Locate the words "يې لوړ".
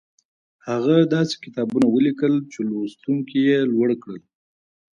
3.49-3.89